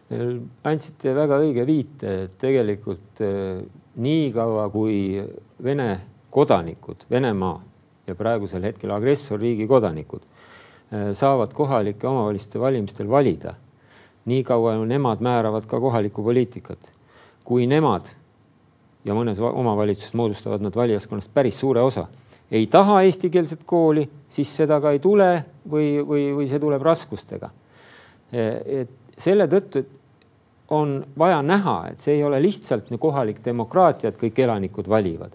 andsite 0.08 1.12
väga 1.12 1.38
õige 1.42 1.64
viite, 1.68 2.12
et 2.24 2.36
tegelikult 2.40 3.20
eh, 3.24 3.60
niikaua 4.00 4.68
kui 4.72 5.20
Vene 5.64 5.88
kodanikud, 6.32 7.04
Venemaa 7.10 7.58
ja 8.08 8.14
praegusel 8.16 8.64
hetkel 8.64 8.92
agressorriigi 8.94 9.66
kodanikud 9.68 10.22
eh, 10.24 11.10
saavad 11.12 11.52
kohalike 11.52 12.08
omavalitsuste 12.08 12.60
valimistel 12.60 13.10
valida, 13.10 13.52
niikaua 14.28 14.78
nemad 14.88 15.20
määravad 15.24 15.68
ka 15.68 15.80
kohalikku 15.80 16.22
poliitikat. 16.22 16.94
kui 17.44 17.66
nemad 17.66 18.04
ja 19.04 19.14
mõnes 19.16 19.38
omavalitsuses 19.40 20.12
moodustavad 20.14 20.60
nad 20.60 20.74
valijaskonnast 20.76 21.30
päris 21.34 21.58
suure 21.58 21.80
osa, 21.80 22.06
ei 22.50 22.66
taha 22.66 23.02
eestikeelset 23.02 23.64
kooli, 23.64 24.08
siis 24.28 24.56
seda 24.56 24.80
ka 24.80 24.92
ei 24.92 24.98
tule 24.98 25.44
või, 25.70 26.00
või, 26.04 26.26
või 26.36 26.48
see 26.48 26.60
tuleb 26.60 26.82
raskustega. 26.84 27.50
Eh, 28.32 28.82
et 28.82 28.90
selle 29.18 29.48
tõttu, 29.48 29.80
et 29.80 29.97
on 30.68 30.98
vaja 31.18 31.42
näha, 31.42 31.76
et 31.92 32.00
see 32.00 32.18
ei 32.18 32.24
ole 32.24 32.40
lihtsalt 32.42 32.90
kohalik 33.00 33.40
demokraatia, 33.44 34.10
et 34.10 34.20
kõik 34.20 34.42
elanikud 34.44 34.88
valivad, 34.88 35.32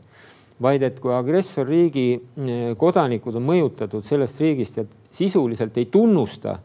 vaid 0.62 0.84
et 0.86 1.00
kui 1.02 1.14
agressorriigi 1.14 2.06
eh, 2.14 2.76
kodanikud 2.78 3.40
on 3.40 3.48
mõjutatud 3.48 4.06
sellest 4.06 4.42
riigist 4.42 4.78
ja 4.78 4.86
sisuliselt 5.10 5.78
ei 5.78 5.90
tunnusta 5.92 6.58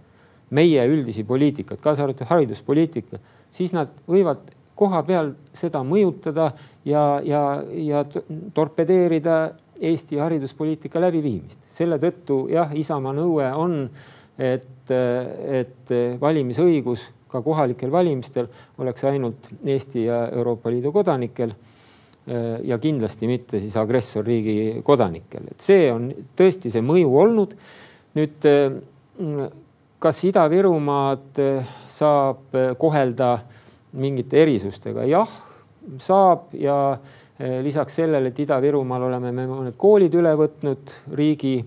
meie 0.51 0.85
üldisi 0.89 1.25
poliitikat, 1.29 1.81
kaasa 1.81 2.05
arvatud 2.05 2.29
hariduspoliitika, 2.29 3.21
siis 3.51 3.73
nad 3.77 3.93
võivad 4.09 4.45
koha 4.79 5.03
peal 5.03 5.33
seda 5.57 5.83
mõjutada 5.85 6.53
ja, 6.87 7.21
ja, 7.25 7.43
ja 7.65 8.05
torpedeerida 8.55 9.41
Eesti 9.79 10.17
hariduspoliitika 10.19 10.99
läbiviimist. 10.99 11.61
selle 11.71 12.01
tõttu 12.03 12.49
jah, 12.51 12.73
Isamaa 12.75 13.13
nõue 13.15 13.47
on, 13.55 13.85
et, 14.39 14.91
et 14.91 15.93
valimisõigus 16.21 17.05
ka 17.29 17.43
kohalikel 17.45 17.93
valimistel 17.93 18.49
oleks 18.79 19.05
ainult 19.05 19.51
Eesti 19.65 20.05
ja 20.07 20.27
Euroopa 20.33 20.71
Liidu 20.71 20.93
kodanikel 20.93 21.53
ja 22.65 22.77
kindlasti 22.79 23.29
mitte 23.29 23.61
siis 23.61 23.77
agressorriigi 23.81 24.83
kodanikel, 24.85 25.47
et 25.49 25.65
see 25.65 25.87
on 25.93 26.11
tõesti 26.37 26.73
see 26.73 26.83
mõju 26.85 27.15
olnud. 27.23 27.55
nüüd 28.19 28.49
kas 29.99 30.25
Ida-Virumaad 30.29 31.41
saab 31.89 32.59
kohelda 32.79 33.39
mingite 33.93 34.43
erisustega? 34.43 35.07
jah, 35.09 35.31
saab 35.99 36.53
ja 36.53 36.99
lisaks 37.63 38.01
sellele, 38.01 38.29
et 38.29 38.39
Ida-Virumaal 38.45 39.09
oleme 39.09 39.33
me 39.33 39.47
mõned 39.49 39.77
koolid 39.79 40.15
üle 40.19 40.35
võtnud 40.37 40.95
riigi 41.17 41.63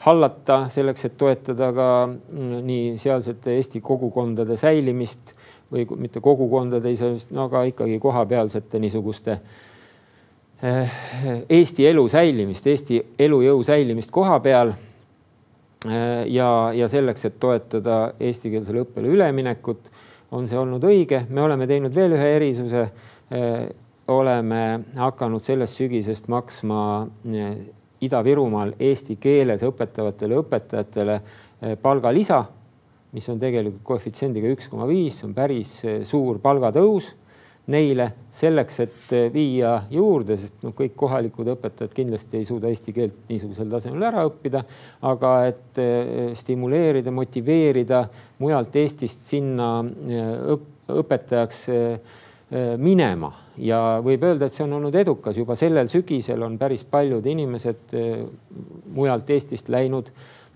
hallata 0.00 0.64
selleks, 0.72 1.04
et 1.04 1.16
toetada 1.20 1.70
ka 1.76 1.88
mm, 2.08 2.60
nii 2.66 2.92
sealsete 3.00 3.56
Eesti 3.58 3.82
kogukondade 3.84 4.56
säilimist 4.56 5.34
või 5.72 5.84
mitte 6.00 6.22
kogukondade 6.24 6.90
iseäranis, 6.90 7.28
no 7.30 7.46
aga 7.50 7.66
ikkagi 7.68 7.98
kohapealsete 8.02 8.80
niisuguste 8.80 9.36
eh, 10.62 10.94
Eesti 11.48 11.86
elu 11.90 12.06
säilimist, 12.08 12.66
Eesti 12.66 13.02
elujõu 13.18 13.62
säilimist 13.66 14.10
koha 14.14 14.40
peal. 14.40 14.72
Eh, 15.86 16.24
ja, 16.32 16.48
ja 16.76 16.88
selleks, 16.92 17.24
et 17.28 17.38
toetada 17.40 18.14
eestikeelsele 18.20 18.86
õppele 18.86 19.12
üleminekut, 19.12 19.92
on 20.32 20.48
see 20.48 20.58
olnud 20.58 20.84
õige. 20.84 21.24
me 21.28 21.42
oleme 21.42 21.66
teinud 21.66 21.94
veel 21.94 22.16
ühe 22.16 22.34
erisuse. 22.36 22.88
Eh, 23.30 23.62
oleme 24.10 24.80
hakanud 24.98 25.42
sellest 25.42 25.78
sügisest 25.78 26.26
maksma 26.28 27.06
Ida-Virumaal 28.04 28.74
eesti 28.80 29.16
keeles 29.20 29.64
õpetavatele 29.66 30.38
õpetajatele 30.40 31.16
eh, 31.20 31.76
palgalisa, 31.80 32.42
mis 33.12 33.26
on 33.28 33.40
tegelikult 33.42 33.84
koefitsiendiga 33.84 34.52
üks 34.54 34.70
koma 34.72 34.86
viis, 34.88 35.18
see 35.20 35.28
on 35.28 35.34
päris 35.36 35.72
eh, 35.84 35.98
suur 36.08 36.38
palgatõus 36.42 37.12
neile 37.70 38.06
selleks, 38.32 38.80
et 38.86 39.12
eh, 39.16 39.26
viia 39.34 39.74
juurde, 39.92 40.38
sest 40.40 40.64
noh, 40.64 40.72
kõik 40.76 40.96
kohalikud 40.98 41.52
õpetajad 41.54 41.92
kindlasti 41.94 42.40
ei 42.40 42.48
suuda 42.48 42.72
eesti 42.72 42.96
keelt 42.96 43.20
niisugusel 43.28 43.68
tasemel 43.70 44.08
ära 44.08 44.24
õppida, 44.28 44.64
aga 45.06 45.34
et 45.50 45.84
stimuleerida, 46.40 47.12
motiveerida 47.14 48.06
mujalt 48.40 48.80
Eestist 48.80 49.28
sinna 49.28 49.76
õpetajaks 50.90 51.62
Äh, 51.70 52.00
minema. 52.50 53.30
Ja 53.62 54.00
võib 54.02 54.24
öelda, 54.26 54.48
et 54.48 54.56
see 54.56 54.64
on 54.64 54.72
olnud 54.80 54.94
edukas, 54.98 55.36
juba 55.38 55.54
sellel 55.58 55.86
sügisel 55.90 56.42
on 56.42 56.56
päris 56.58 56.82
paljud 56.90 57.26
inimesed 57.30 57.92
äh, 57.94 58.24
mujalt 58.94 59.28
Eestist 59.30 59.70
läinud, 59.70 60.10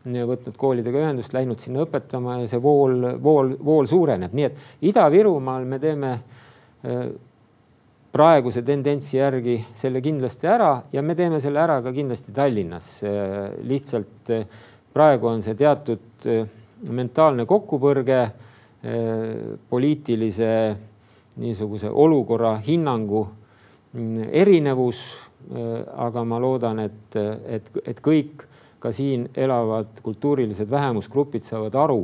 võtnud 0.04 0.56
koolidega 0.60 1.00
ühendust, 1.00 1.32
läinud 1.32 1.62
sinna 1.62 1.84
õpetama 1.86 2.40
ja 2.42 2.48
see 2.50 2.58
vool, 2.60 2.98
vool, 3.22 3.54
vool 3.64 3.86
suureneb, 3.88 4.34
nii 4.36 4.48
et 4.48 4.58
Ida-Virumaal 4.90 5.68
me 5.70 5.78
teeme 5.80 6.10
äh, 6.18 7.04
praeguse 8.14 8.64
tendentsi 8.66 9.16
järgi 9.16 9.54
selle 9.74 10.02
kindlasti 10.02 10.50
ära 10.50 10.72
ja 10.92 11.02
me 11.02 11.14
teeme 11.18 11.38
selle 11.42 11.62
ära 11.62 11.80
ka 11.82 11.92
kindlasti 11.94 12.34
Tallinnas. 12.34 12.88
lihtsalt 13.66 14.30
praegu 14.94 15.26
on 15.30 15.42
see 15.42 15.56
teatud 15.58 16.28
mentaalne 16.94 17.42
kokkupõrge 17.50 18.20
poliitilise 19.70 20.52
niisuguse 21.36 21.90
olukorra 21.90 22.56
hinnangu 22.66 23.26
mm, 23.92 24.28
erinevus. 24.32 25.04
Äh, 25.44 25.80
aga 26.00 26.24
ma 26.24 26.38
loodan, 26.40 26.78
et, 26.80 27.16
et, 27.46 27.66
et 27.84 27.98
kõik 28.00 28.46
ka 28.80 28.92
siin 28.92 29.26
elavad 29.36 29.98
kultuurilised 30.02 30.70
vähemusgrupid 30.70 31.44
saavad 31.44 31.74
aru, 31.76 31.98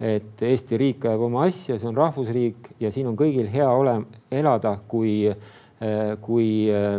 et 0.00 0.42
Eesti 0.42 0.78
riik 0.80 1.04
ajab 1.04 1.26
oma 1.26 1.42
asja, 1.44 1.76
see 1.76 1.88
on 1.90 1.98
rahvusriik 1.98 2.70
ja 2.80 2.88
siin 2.92 3.10
on 3.10 3.18
kõigil 3.20 3.50
hea 3.52 3.68
ole, 3.68 3.98
elada, 4.32 4.78
kui, 4.88 5.28
äh, 5.28 6.14
kui 6.24 6.48
äh, 6.72 6.96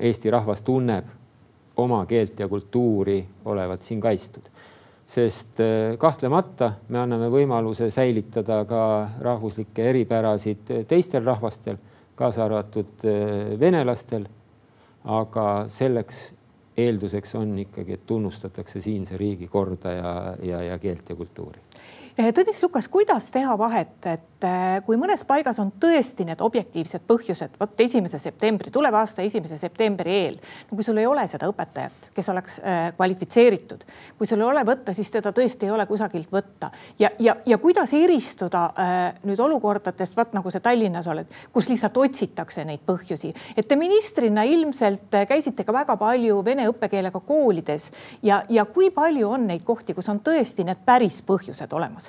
Eesti 0.00 0.32
rahvas 0.32 0.64
tunneb 0.64 1.12
oma 1.76 2.04
keelt 2.08 2.40
ja 2.40 2.48
kultuuri 2.48 3.18
olevat 3.44 3.82
siin 3.82 4.00
kaitstud 4.00 4.48
sest 5.06 5.60
äh, 5.60 5.96
kahtlemata 6.00 6.72
me 6.88 6.98
anname 7.02 7.28
võimaluse 7.32 7.90
säilitada 7.92 8.62
ka 8.68 8.84
rahvuslikke 9.20 9.90
eripärasid 9.90 10.72
teistel 10.88 11.24
rahvastel, 11.24 11.76
kaasa 12.14 12.44
arvatud 12.46 13.04
äh, 13.04 13.58
venelastel. 13.60 14.26
aga 15.04 15.66
selleks 15.68 16.32
eelduseks 16.80 17.34
on 17.36 17.58
ikkagi, 17.58 17.92
et 17.92 18.06
tunnustatakse 18.06 18.80
siinse 18.80 19.18
riigi 19.20 19.46
korda 19.52 19.92
ja, 19.92 20.12
ja, 20.42 20.62
ja 20.62 20.78
keelt 20.78 21.10
ja 21.10 21.16
kultuuri 21.16 21.60
Tõnis 22.14 22.60
Lukas, 22.62 22.86
kuidas 22.86 23.26
teha 23.34 23.56
vahet, 23.58 23.96
et 24.06 24.44
eh, 24.46 24.76
kui 24.86 24.94
mõnes 24.94 25.24
paigas 25.26 25.56
on 25.58 25.72
tõesti 25.82 26.22
need 26.22 26.38
objektiivsed 26.46 27.02
põhjused, 27.10 27.56
vot 27.58 27.80
esimese 27.82 28.20
septembri, 28.22 28.70
tuleva 28.70 29.00
aasta 29.02 29.24
esimese 29.26 29.58
septembri 29.58 30.12
eel, 30.20 30.36
no 30.68 30.78
kui 30.78 30.86
sul 30.86 31.00
ei 31.02 31.08
ole 31.10 31.24
seda 31.26 31.48
õpetajat, 31.50 32.12
kes 32.14 32.30
oleks 32.30 32.60
äh, 32.62 32.84
kvalifitseeritud, 32.94 33.82
kui 34.14 34.30
sul 34.30 34.44
ei 34.44 34.46
ole 34.46 34.62
võtta, 34.68 34.94
siis 34.94 35.10
teda 35.10 35.32
tõesti 35.34 35.66
ei 35.66 35.72
ole 35.74 35.88
kusagilt 35.90 36.30
võtta 36.30 36.70
ja, 37.02 37.10
ja, 37.18 37.34
ja 37.50 37.58
kuidas 37.58 37.90
eristuda 37.98 38.62
nüüd 39.26 39.42
olukordadest, 39.42 40.14
vaat 40.14 40.38
nagu 40.38 40.54
sa 40.54 40.62
Tallinnas 40.62 41.10
oled, 41.10 41.34
kus 41.50 41.66
lihtsalt 41.72 41.98
otsitakse 41.98 42.62
neid 42.68 42.86
põhjusi, 42.86 43.32
et 43.56 43.66
te 43.66 43.74
ministrina 43.80 44.46
ilmselt 44.46 45.18
käisite 45.26 45.66
ka 45.66 45.74
väga 45.74 45.98
palju 45.98 46.38
vene 46.46 46.70
õppekeelega 46.70 47.24
koolides 47.26 47.90
ja, 48.22 48.44
ja 48.48 48.68
kui 48.70 48.94
palju 48.94 49.34
on 49.34 49.50
neid 49.50 49.66
kohti, 49.66 49.98
kus 49.98 50.14
on 50.14 50.22
tõesti 50.22 50.62
need 50.70 50.86
päris 50.86 51.18
põhjused 51.26 51.74
olemas? 51.74 52.03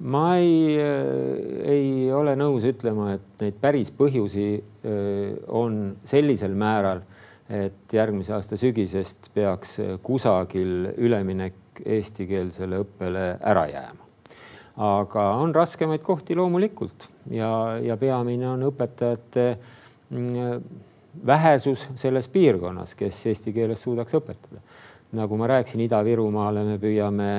Ma 0.00 0.24
ei, 0.40 0.76
ei 0.80 2.12
ole 2.12 2.36
nõus 2.38 2.64
ütlema, 2.68 3.14
et 3.18 3.42
neid 3.42 3.58
päris 3.60 3.90
põhjusi 3.92 4.46
on 5.52 5.80
sellisel 6.08 6.54
määral, 6.56 7.02
et 7.50 7.92
järgmise 7.92 8.32
aasta 8.36 8.56
sügisest 8.56 9.32
peaks 9.34 9.76
kusagil 10.06 10.92
üleminek 10.96 11.82
eestikeelsele 11.84 12.78
õppele 12.84 13.24
ära 13.40 13.66
jääma. 13.70 14.06
aga 14.80 15.24
on 15.42 15.54
raskemaid 15.54 16.02
kohti 16.06 16.36
loomulikult 16.38 17.08
ja, 17.30 17.76
ja 17.82 17.96
peamine 18.00 18.48
on 18.48 18.62
õpetajate 18.70 19.46
mm, 20.08 20.62
vähesus 21.26 21.88
selles 21.94 22.28
piirkonnas, 22.28 22.94
kes 22.94 23.18
eesti 23.26 23.52
keeles 23.52 23.82
suudaks 23.82 24.14
õpetada. 24.14 24.62
Nagu 25.16 25.36
ma 25.36 25.46
rääkisin, 25.50 25.82
Ida-Virumaale 25.86 26.62
me 26.64 26.76
püüame 26.78 27.30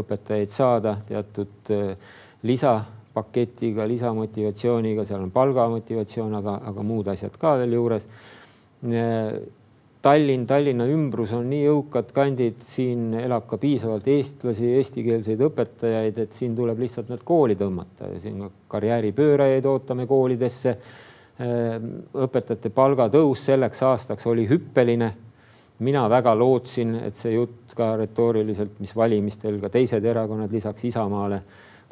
õpetajaid 0.00 0.52
saada 0.52 0.96
teatud 1.08 1.72
äh, 1.74 2.14
lisapaketiga, 2.46 3.86
lisamotivatsiooniga, 3.88 5.04
seal 5.08 5.24
on 5.24 5.34
palgamotivatsioon, 5.34 6.34
aga, 6.40 6.58
aga 6.72 6.86
muud 6.86 7.08
asjad 7.12 7.36
ka 7.40 7.56
veel 7.62 7.76
juures. 7.78 8.08
Äh, 8.86 9.38
Tallinn, 10.06 10.44
Tallinna 10.46 10.84
ümbrus 10.86 11.32
on 11.34 11.48
nii 11.50 11.64
jõukad 11.64 12.12
kandid, 12.14 12.60
siin 12.62 13.08
elab 13.18 13.48
ka 13.50 13.58
piisavalt 13.58 14.06
eestlasi, 14.12 14.68
eestikeelseid 14.78 15.40
õpetajaid, 15.48 16.20
et 16.22 16.36
siin 16.36 16.54
tuleb 16.54 16.78
lihtsalt 16.84 17.10
need 17.10 17.24
kooli 17.26 17.56
tõmmata 17.58 18.12
ja 18.12 18.20
siin 18.22 18.44
karjääripöörajaid 18.70 19.66
ootame 19.66 20.06
koolidesse. 20.06 20.76
Äh, 21.36 21.76
õpetajate 22.26 22.70
palgatõus 22.72 23.42
selleks 23.50 23.82
aastaks 23.84 24.28
oli 24.30 24.46
hüppeline 24.48 25.10
mina 25.78 26.06
väga 26.08 26.34
lootsin, 26.38 26.94
et 27.04 27.16
see 27.18 27.34
jutt 27.34 27.74
ka 27.76 27.94
retooriliselt, 28.00 28.78
mis 28.80 28.94
valimistel 28.96 29.58
ka 29.60 29.70
teised 29.72 30.04
erakonnad 30.04 30.52
lisaks 30.52 30.86
Isamaale 30.88 31.42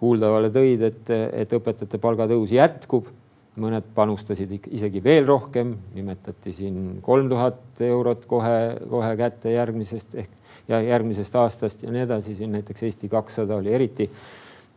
kuuldavale 0.01 0.51
tõid, 0.53 0.87
et, 0.89 1.13
et 1.45 1.53
õpetajate 1.59 2.01
palgatõus 2.03 2.55
jätkub. 2.55 3.13
mõned 3.55 3.85
panustasid 3.95 4.51
isegi 4.75 4.99
veel 4.99 5.29
rohkem, 5.29 5.77
nimetati 5.95 6.53
siin 6.53 6.97
kolm 7.03 7.29
tuhat 7.31 7.83
eurot 7.87 8.25
kohe, 8.27 8.57
kohe 8.91 9.13
kätte 9.17 9.53
järgmisest 9.53 10.17
ehk 10.19 10.33
ja 10.69 10.81
järgmisest 10.83 11.37
aastast 11.39 11.83
ja 11.83 11.93
nii 11.95 12.03
edasi. 12.03 12.35
siin 12.35 12.53
näiteks 12.53 12.83
Eesti 12.83 13.09
kakssada 13.09 13.57
oli 13.57 13.73
eriti, 13.73 14.11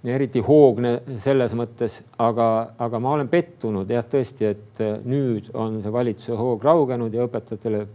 eriti 0.05 0.39
hoogne 0.45 0.99
selles 1.15 1.55
mõttes, 1.57 2.03
aga, 2.17 2.69
aga 2.77 2.99
ma 2.99 3.15
olen 3.17 3.27
pettunud 3.27 3.89
jah, 3.89 4.05
tõesti, 4.05 4.45
et 4.45 4.85
nüüd 5.05 5.49
on 5.53 5.81
see 5.81 5.93
valitsuse 5.93 6.37
hoog 6.37 6.63
raugenud 6.63 7.13
ja 7.13 7.25
õpetajatele 7.25 7.87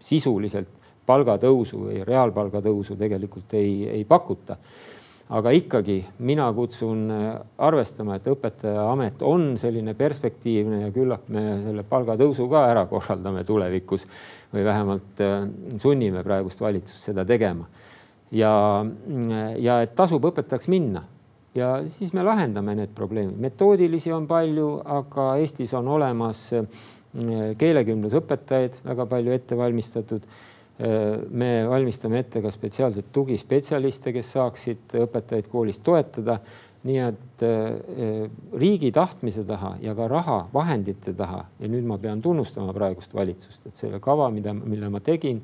sisuliselt 0.00 0.80
palgatõusu 1.10 1.84
või 1.88 2.00
reaalpalga 2.06 2.62
tõusu 2.64 2.96
tegelikult 2.98 3.54
ei, 3.58 3.84
ei 3.88 4.04
pakuta. 4.04 4.56
aga 5.30 5.50
ikkagi 5.54 6.00
mina 6.26 6.48
kutsun 6.52 7.04
äh, 7.14 7.26
arvestama, 7.58 8.16
et 8.18 8.26
õpetajaamet 8.26 9.22
on 9.22 9.52
selline 9.58 9.94
perspektiivne 9.94 10.80
ja 10.80 10.90
küllap 10.90 11.28
me 11.28 11.44
selle 11.62 11.84
palgatõusu 11.86 12.48
ka 12.50 12.64
ära 12.72 12.86
korraldame 12.90 13.44
tulevikus 13.44 14.06
või 14.52 14.64
vähemalt 14.66 15.22
äh, 15.22 15.46
sunnime 15.78 16.24
praegust 16.26 16.60
valitsust 16.60 17.12
seda 17.12 17.24
tegema. 17.24 17.68
ja, 18.32 18.84
ja 19.58 19.80
et 19.82 19.94
tasub 19.94 20.24
õpetajaks 20.24 20.68
minna 20.68 21.04
ja 21.54 21.80
siis 21.86 22.12
me 22.12 22.22
lahendame 22.22 22.74
need 22.74 22.94
probleemid. 22.94 23.38
metoodilisi 23.38 24.12
on 24.12 24.26
palju, 24.26 24.80
aga 24.84 25.36
Eestis 25.36 25.74
on 25.74 25.88
olemas 25.88 26.52
äh, 26.52 26.66
keelekümblusõpetajaid 27.58 28.80
väga 28.86 29.06
palju 29.10 29.34
ette 29.34 29.58
valmistatud. 29.58 30.26
me 31.30 31.66
valmistame 31.68 32.22
ette 32.22 32.40
ka 32.40 32.48
spetsiaalseid 32.50 33.10
tugispetsialiste, 33.12 34.14
kes 34.16 34.30
saaksid 34.32 34.94
õpetajaid 35.02 35.50
koolis 35.52 35.78
toetada. 35.84 36.40
nii 36.80 36.96
et 36.96 37.42
eh, 37.44 38.30
riigi 38.56 38.88
tahtmise 38.90 39.42
taha 39.44 39.74
ja 39.82 39.92
ka 39.94 40.06
raha 40.08 40.48
vahendite 40.54 41.12
taha 41.12 41.42
ja 41.60 41.68
nüüd 41.68 41.84
ma 41.84 41.98
pean 41.98 42.22
tunnustama 42.22 42.72
praegust 42.72 43.12
valitsust, 43.14 43.66
et 43.66 43.76
selle 43.76 44.00
kava, 44.00 44.30
mida, 44.30 44.54
mille 44.54 44.88
ma 44.88 45.00
tegin 45.00 45.42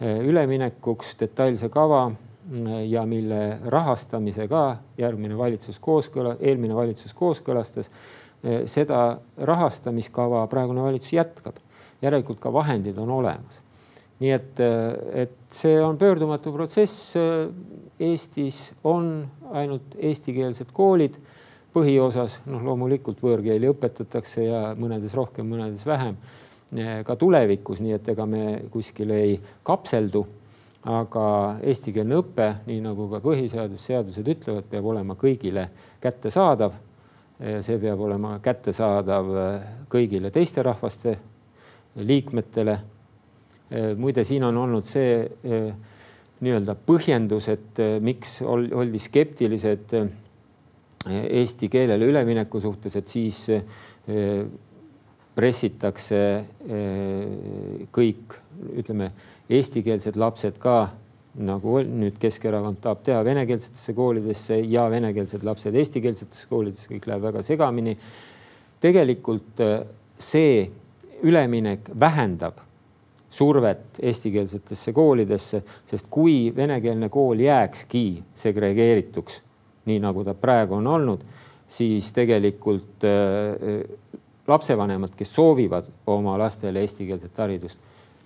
eh, 0.00 0.20
üleminekuks, 0.22 1.16
detailse 1.18 1.68
kava 1.68 2.12
eh, 2.12 2.86
ja 2.86 3.02
mille 3.02 3.58
rahastamise 3.66 4.46
ka 4.46 4.76
järgmine 4.98 5.34
valitsus 5.38 5.82
kooskõla, 5.82 6.36
eelmine 6.38 6.78
valitsus 6.78 7.14
kooskõlastas 7.18 7.90
seda 8.40 9.18
rahastamiskava 9.36 10.46
praegune 10.48 10.82
valitsus 10.82 11.12
jätkab. 11.12 11.58
järelikult 12.00 12.38
ka 12.40 12.52
vahendid 12.52 12.98
on 12.98 13.10
olemas. 13.10 13.60
nii 14.20 14.30
et, 14.30 14.60
eh, 14.60 15.22
et 15.22 15.36
see 15.48 15.80
on 15.82 15.98
pöördumatu 15.98 16.52
protsess. 16.52 17.16
Eh, 17.16 17.48
Eestis 18.00 18.72
on 18.84 19.28
ainult 19.52 19.96
eestikeelsed 19.98 20.72
koolid 20.72 21.16
põhiosas, 21.72 22.38
noh, 22.46 22.62
loomulikult 22.64 23.20
võõrkeeli 23.20 23.68
õpetatakse 23.68 24.44
ja 24.44 24.74
mõnedes 24.74 25.14
rohkem, 25.14 25.48
mõnedes 25.48 25.86
vähem 25.86 26.16
ka 27.04 27.16
tulevikus, 27.16 27.80
nii 27.80 27.92
et 27.92 28.08
ega 28.08 28.26
me 28.26 28.62
kuskile 28.70 29.14
ei 29.14 29.40
kapseldu. 29.62 30.26
aga 30.80 31.58
eestikeelne 31.60 32.16
õpe, 32.16 32.54
nii 32.64 32.80
nagu 32.80 33.04
ka 33.10 33.18
põhiseadus, 33.20 33.82
seadused 33.84 34.24
ütlevad, 34.24 34.64
peab 34.64 34.86
olema 34.86 35.12
kõigile 35.12 35.66
kättesaadav 36.00 36.72
see 37.40 37.78
peab 37.80 38.00
olema 38.04 38.34
kättesaadav 38.44 39.28
äh, 39.40 39.68
kõigile 39.90 40.28
teiste 40.34 40.64
rahvaste 40.64 41.14
liikmetele. 41.96 42.76
Äh, 43.70 43.92
muide, 43.96 44.24
siin 44.28 44.44
on 44.44 44.58
olnud 44.60 44.88
see 44.88 45.24
nii-öelda 46.40 46.74
põhjendus, 46.88 47.50
et 47.52 47.80
miks 48.00 48.38
oldi 48.44 49.00
skeptilised 49.00 49.92
eesti 51.10 51.68
keelele 51.72 52.08
ülemineku 52.08 52.60
suhtes, 52.60 52.96
et 52.96 53.08
siis 53.08 53.42
pressitakse 55.36 56.22
kõik, 57.92 58.38
ütleme, 58.80 59.10
eestikeelsed 59.52 60.16
lapsed 60.16 60.56
ka 60.60 60.78
nagu 61.38 61.76
nüüd 61.86 62.16
Keskerakond 62.20 62.80
tahab 62.82 63.04
teha 63.06 63.20
venekeelsetesse 63.24 63.94
koolidesse 63.94 64.58
ja 64.66 64.88
venekeelsed 64.90 65.44
lapsed 65.46 65.76
eestikeelsetesse 65.78 66.48
koolidesse, 66.50 66.88
kõik 66.90 67.06
läheb 67.06 67.22
väga 67.28 67.42
segamini. 67.46 67.96
tegelikult 68.80 69.60
äh, 69.60 69.84
see 70.18 70.68
üleminek 71.22 71.90
vähendab 72.00 72.60
survet 73.30 74.00
eestikeelsetesse 74.02 74.92
koolidesse, 74.92 75.62
sest 75.86 76.08
kui 76.10 76.50
venekeelne 76.56 77.08
kool 77.08 77.38
jääkski 77.44 78.22
segregeerituks, 78.34 79.42
nii 79.86 80.00
nagu 80.02 80.24
ta 80.24 80.34
praegu 80.34 80.74
on 80.80 80.86
olnud, 80.86 81.22
siis 81.70 82.10
tegelikult 82.12 83.06
äh, 83.06 83.84
lapsevanemad, 84.50 85.14
kes 85.14 85.34
soovivad 85.34 85.86
oma 86.10 86.34
lastele 86.38 86.82
eestikeelset 86.82 87.38
haridust 87.38 87.78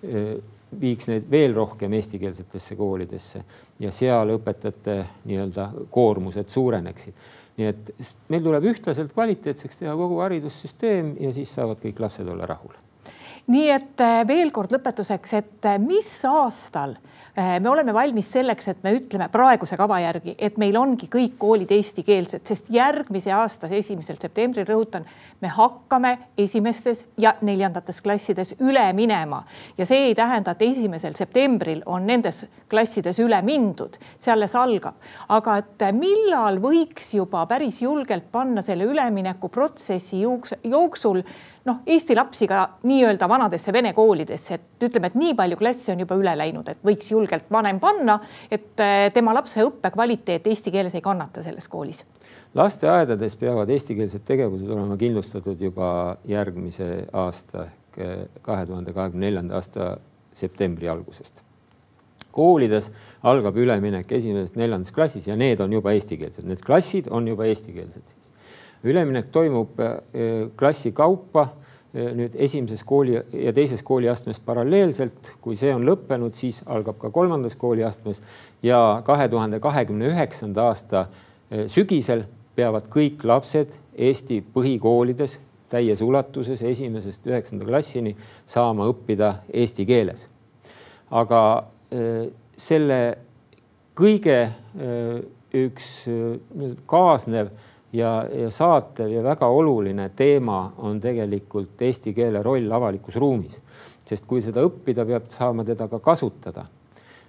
äh,, 0.04 0.38
viiks 0.80 1.08
neid 1.10 1.26
veel 1.30 1.54
rohkem 1.54 1.92
eestikeelsetesse 1.98 2.76
koolidesse 2.76 3.44
ja 3.80 3.92
seal 3.94 4.34
õpetajate 4.36 4.98
nii-öelda 5.24 5.68
koormused 5.90 6.48
suureneksid. 6.48 7.14
nii 7.56 7.66
et 7.70 7.90
meil 8.28 8.42
tuleb 8.42 8.64
ühtlaselt 8.72 9.12
kvaliteetseks 9.14 9.78
teha 9.78 9.94
kogu 9.96 10.18
haridussüsteem 10.24 11.14
ja 11.20 11.32
siis 11.32 11.54
saavad 11.54 11.78
kõik 11.82 12.00
lapsed 12.00 12.28
olla 12.28 12.46
rahul. 12.46 12.74
nii 13.46 13.70
et 13.70 14.00
eh, 14.00 14.20
veel 14.26 14.50
kord 14.50 14.72
lõpetuseks, 14.72 15.36
et 15.38 15.70
eh, 15.70 15.78
mis 15.78 16.12
aastal 16.28 16.96
Äh, 17.38 17.60
me 17.60 17.68
oleme 17.68 17.94
valmis 17.94 18.28
selleks, 18.30 18.68
et 18.70 18.82
me 18.86 18.92
ütleme 18.94 19.26
praeguse 19.26 19.74
kava 19.74 19.96
järgi, 19.98 20.36
et 20.38 20.54
meil 20.62 20.76
ongi 20.78 21.08
kõik 21.10 21.32
koolid 21.42 21.72
eestikeelsed, 21.74 22.44
sest 22.46 22.68
järgmise 22.70 23.32
aasta 23.34 23.66
esimesel 23.74 24.20
septembril, 24.22 24.68
rõhutan, 24.68 25.02
me 25.44 25.50
hakkame 25.52 26.14
esimestes 26.40 27.04
ja 27.20 27.34
neljandates 27.44 28.00
klassides 28.00 28.54
üle 28.64 28.84
minema. 28.96 29.42
Ja 29.78 29.86
see 29.86 30.08
ei 30.08 30.14
tähenda, 30.16 30.54
et 30.54 30.62
esimesel 30.64 31.16
septembril 31.18 31.82
on 31.86 32.06
nendes 32.08 32.46
klassides 32.72 33.20
üle 33.20 33.42
mindud, 33.44 33.98
see 34.16 34.32
alles 34.32 34.56
algab, 34.56 34.96
aga 35.28 35.58
et 35.60 35.88
millal 35.96 36.62
võiks 36.64 37.12
juba 37.18 37.44
päris 37.50 37.82
julgelt 37.84 38.30
panna 38.32 38.64
selle 38.64 38.88
üleminekuprotsessi 38.88 40.22
jooksul 40.24 41.20
noh, 41.64 41.80
Eesti 41.86 42.14
lapsi 42.16 42.46
ka 42.48 42.64
nii-öelda 42.82 43.28
vanadesse 43.28 43.72
vene 43.72 43.92
koolidesse, 43.96 44.54
et 44.54 44.86
ütleme, 44.88 45.08
et 45.08 45.18
nii 45.18 45.34
palju 45.38 45.56
klasse 45.60 45.92
on 45.92 46.02
juba 46.04 46.16
üle 46.20 46.34
läinud, 46.36 46.68
et 46.68 46.80
võiks 46.84 47.10
julgelt 47.12 47.48
vanem 47.52 47.80
panna, 47.80 48.18
et 48.52 48.80
eh, 48.84 49.08
tema 49.14 49.34
lapse 49.36 49.64
õppekvaliteet 49.64 50.46
eesti 50.50 50.72
keeles 50.74 50.94
ei 50.94 51.04
kannata 51.04 51.42
selles 51.42 51.68
koolis. 51.68 52.04
lasteaedades 52.54 53.36
peavad 53.36 53.70
eestikeelsed 53.70 54.22
tegevused 54.24 54.68
olema 54.70 54.96
kindlustatud 54.96 55.33
juba 55.60 56.16
järgmise 56.28 57.06
aasta 57.12 57.66
ehk 57.66 57.98
eh, 57.98 58.26
kahe 58.42 58.66
tuhande 58.66 58.92
kahekümne 58.92 59.26
neljanda 59.26 59.54
aasta 59.54 59.96
septembri 60.34 60.88
algusest. 60.88 61.42
Koolides 62.34 62.90
algab 63.22 63.56
üleminek 63.56 64.10
esimesest 64.12 64.56
neljandas 64.56 64.92
klassis 64.92 65.28
ja 65.28 65.36
need 65.36 65.60
on 65.60 65.72
juba 65.72 65.92
eestikeelsed, 65.94 66.46
need 66.46 66.62
klassid 66.66 67.10
on 67.10 67.28
juba 67.28 67.46
eestikeelsed 67.46 68.02
siis. 68.02 68.32
Üleminek 68.84 69.30
toimub 69.32 69.78
äh, 69.80 70.00
klassi 70.58 70.92
kaupa 70.92 71.46
äh, 71.94 72.10
nüüd 72.14 72.34
esimeses 72.34 72.82
kooli 72.84 73.14
ja 73.16 73.52
teises 73.54 73.82
kooliastmes 73.82 74.40
paralleelselt, 74.44 75.36
kui 75.40 75.56
see 75.56 75.70
on 75.74 75.86
lõppenud, 75.86 76.34
siis 76.34 76.62
algab 76.66 76.98
ka 76.98 77.10
kolmandas 77.14 77.56
kooliastmes. 77.56 78.22
Ja 78.62 79.00
kahe 79.06 79.28
tuhande 79.28 79.60
kahekümne 79.62 80.10
üheksanda 80.10 80.68
aasta 80.72 81.06
sügisel 81.70 82.24
peavad 82.56 82.88
kõik 82.90 83.22
lapsed 83.26 83.72
Eesti 83.94 84.40
põhikoolides 84.54 85.38
täies 85.70 86.02
ulatuses 86.02 86.62
esimesest 86.62 87.26
üheksanda 87.26 87.66
klassini 87.66 88.14
saama 88.46 88.86
õppida 88.90 89.32
eesti 89.52 89.86
keeles. 89.86 90.28
aga 91.10 91.40
selle 92.56 92.98
kõige 93.94 94.38
üks 95.54 95.88
kaasnev 96.90 97.50
ja, 97.94 98.12
ja 98.34 98.50
saatev 98.50 99.12
ja 99.12 99.22
väga 99.22 99.46
oluline 99.46 100.08
teema 100.16 100.72
on 100.78 101.00
tegelikult 101.00 101.82
eesti 101.82 102.14
keele 102.14 102.42
roll 102.42 102.72
avalikus 102.72 103.16
ruumis, 103.16 103.60
sest 104.04 104.26
kui 104.26 104.42
seda 104.42 104.64
õppida, 104.66 105.06
peab 105.06 105.30
saama 105.30 105.64
teda 105.64 105.88
ka 105.88 106.00
kasutada 106.02 106.66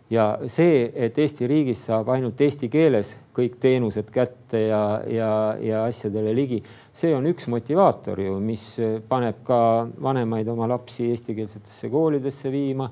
ja 0.10 0.26
see, 0.52 0.86
et 0.94 1.18
Eesti 1.18 1.48
riigis 1.50 1.82
saab 1.88 2.10
ainult 2.13 2.41
eesti 2.41 2.70
keeles 2.70 3.15
kõik 3.36 3.58
teenused 3.62 4.12
kätte 4.13 4.62
ja, 4.68 4.82
ja, 5.10 5.30
ja 5.62 5.84
asjadele 5.89 6.34
ligi, 6.38 6.62
see 6.94 7.15
on 7.15 7.26
üks 7.32 7.50
motivaator 7.52 8.22
ju, 8.22 8.38
mis 8.44 8.68
paneb 9.10 9.41
ka 9.48 9.60
vanemaid 10.02 10.50
oma 10.54 10.70
lapsi 10.70 11.10
eestikeelsetesse 11.10 11.89
koolidesse 11.94 12.54
viima 12.54 12.89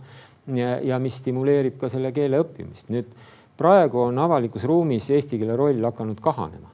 ja, 0.57 0.77
ja 0.81 0.99
mis 0.99 1.21
stimuleerib 1.21 1.77
ka 1.81 1.89
selle 1.93 2.11
keele 2.15 2.41
õppimist. 2.41 2.89
nüüd 2.93 3.13
praegu 3.57 4.07
on 4.07 4.17
avalikus 4.19 4.65
ruumis 4.69 5.11
eesti 5.13 5.37
keele 5.37 5.57
roll 5.59 5.83
hakanud 5.85 6.21
kahanema. 6.21 6.71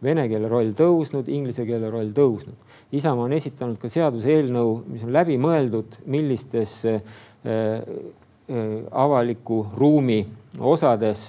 Vene 0.00 0.22
keele 0.30 0.48
roll 0.48 0.70
tõusnud, 0.72 1.26
inglise 1.28 1.66
keele 1.68 1.90
roll 1.92 2.14
tõusnud. 2.16 2.56
Isamaa 2.96 3.26
on 3.26 3.34
esitanud 3.36 3.76
ka 3.76 3.90
seaduseelnõu, 3.92 4.70
mis 4.88 5.02
on 5.04 5.12
läbimõeldud, 5.12 5.98
millistes 6.08 6.78
Äh, 7.40 7.80
avaliku 8.90 9.66
ruumi 9.76 10.20
osades, 10.58 11.28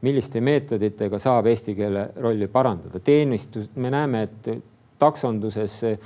milliste 0.00 0.40
meetoditega 0.40 1.18
saab 1.20 1.46
eesti 1.50 1.74
keele 1.76 2.08
rolli 2.24 2.48
parandada. 2.48 3.00
teenistus, 3.00 3.68
me 3.76 3.90
näeme, 3.90 4.22
et 4.22 4.48
taksonduses, 4.98 5.78
äh, 5.84 5.98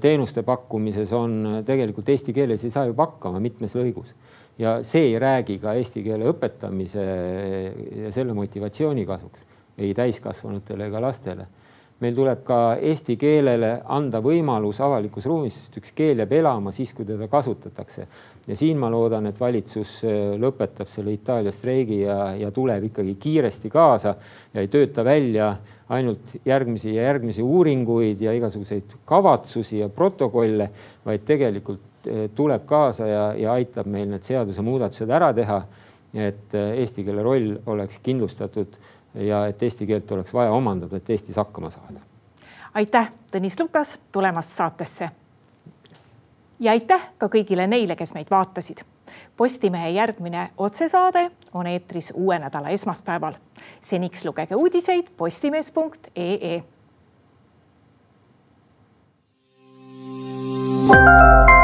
teenuste 0.00 0.42
pakkumises 0.42 1.12
on 1.12 1.62
tegelikult 1.66 2.08
eesti 2.08 2.32
keeles 2.36 2.64
ei 2.64 2.70
saa 2.70 2.84
juba 2.90 3.06
hakkama 3.08 3.40
mitmes 3.40 3.74
lõigus 3.78 4.12
ja 4.60 4.80
see 4.84 5.12
ei 5.12 5.18
räägi 5.18 5.58
ka 5.62 5.72
eesti 5.78 6.02
keele 6.04 6.28
õpetamise 6.30 7.06
ja 8.04 8.12
selle 8.12 8.36
motivatsiooni 8.36 9.06
kasuks 9.08 9.46
ei 9.80 9.94
täiskasvanutele 9.96 10.90
ega 10.90 11.00
lastele 11.00 11.46
meil 12.00 12.14
tuleb 12.16 12.40
ka 12.44 12.58
eesti 12.80 13.16
keelele 13.20 13.70
anda 13.92 14.22
võimalus 14.24 14.80
avalikus 14.80 15.26
ruumis, 15.28 15.56
sest 15.56 15.76
üks 15.80 15.92
keel 15.96 16.22
jääb 16.22 16.32
elama 16.38 16.72
siis, 16.72 16.94
kui 16.96 17.04
teda 17.08 17.28
kasutatakse. 17.28 18.06
ja 18.46 18.56
siin 18.56 18.78
ma 18.80 18.88
loodan, 18.90 19.26
et 19.28 19.40
valitsus 19.40 19.98
äh, 20.08 20.14
lõpetab 20.40 20.88
selle 20.88 21.12
Itaalia 21.12 21.52
streigi 21.52 22.00
ja, 22.00 22.32
ja 22.40 22.50
tuleb 22.50 22.88
ikkagi 22.88 23.14
kiiresti 23.20 23.70
kaasa 23.70 24.14
ja 24.54 24.64
ei 24.64 24.68
tööta 24.72 25.04
välja 25.04 25.52
ainult 25.88 26.36
järgmisi 26.46 26.94
ja 26.94 27.04
järgmisi 27.10 27.42
uuringuid 27.42 28.20
ja 28.22 28.32
igasuguseid 28.32 28.96
kavatsusi 29.04 29.82
ja 29.82 29.88
protokolle, 29.88 30.70
vaid 31.04 31.26
tegelikult 31.28 32.08
äh, 32.08 32.30
tuleb 32.34 32.64
kaasa 32.66 33.10
ja, 33.10 33.24
ja 33.36 33.58
aitab 33.58 33.90
meil 33.92 34.08
need 34.08 34.24
seadusemuudatused 34.24 35.10
ära 35.10 35.32
teha. 35.36 35.62
et 36.10 36.54
äh, 36.58 36.72
eesti 36.82 37.04
keele 37.06 37.22
roll 37.22 37.52
oleks 37.70 38.00
kindlustatud 38.02 38.72
ja 39.14 39.46
et 39.46 39.62
eesti 39.62 39.86
keelt 39.86 40.12
oleks 40.12 40.34
vaja 40.34 40.52
omandada, 40.52 40.96
et 40.96 41.10
Eestis 41.10 41.36
hakkama 41.36 41.70
saada. 41.70 42.00
aitäh, 42.74 43.12
Tõnis 43.30 43.60
Lukas, 43.60 43.98
tulemast 44.12 44.50
saatesse. 44.50 45.10
ja 46.60 46.72
aitäh 46.72 47.08
ka 47.18 47.26
kõigile 47.26 47.66
neile, 47.66 47.96
kes 47.96 48.14
meid 48.14 48.30
vaatasid. 48.30 48.84
Postimehe 49.36 49.88
järgmine 49.88 50.50
otsesaade 50.58 51.30
on 51.54 51.66
eetris 51.66 52.12
uue 52.14 52.38
nädala 52.38 52.68
esmaspäeval. 52.68 53.34
seniks 53.80 54.24
lugege 54.24 54.54
uudiseid 54.54 55.06
postimees.ee. 55.16 56.62
thank 60.92 61.50
you 61.50 61.59